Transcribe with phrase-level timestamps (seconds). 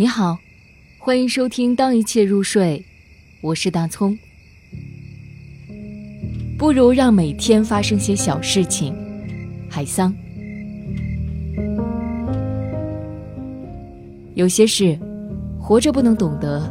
[0.00, 0.38] 你好，
[0.96, 2.78] 欢迎收听《当一切入睡》，
[3.40, 4.16] 我是大葱。
[6.56, 8.94] 不如让每天发生些小事情，
[9.68, 10.14] 海桑。
[14.36, 14.96] 有些事，
[15.58, 16.62] 活着不能懂得，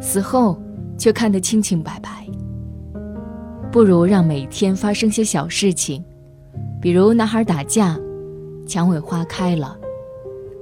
[0.00, 0.58] 死后
[0.96, 2.26] 却看得清清白白。
[3.70, 6.02] 不如让每天发生些小事情，
[6.80, 8.00] 比如男孩打架，
[8.66, 9.76] 蔷薇花开了。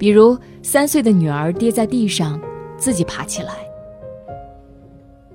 [0.00, 2.40] 比如三岁的女儿跌在地上，
[2.78, 3.52] 自己爬起来。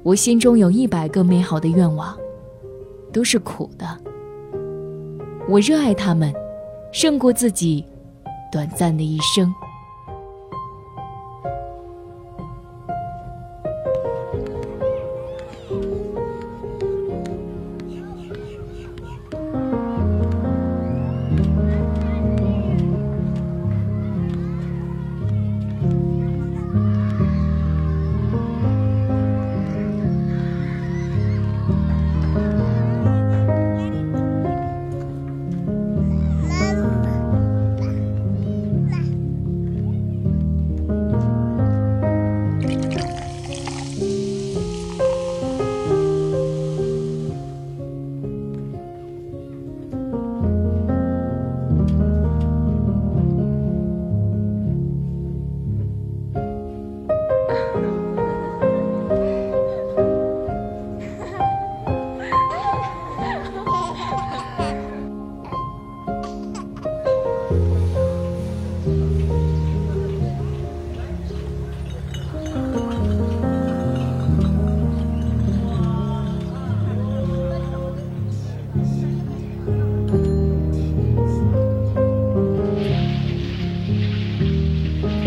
[0.02, 2.18] 我心中有一百个美好的愿望，
[3.14, 3.86] 都是苦的。
[5.48, 6.34] 我热爱他们，
[6.92, 7.86] 胜过自己
[8.52, 9.54] 短暂的一生。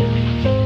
[0.09, 0.58] Bye.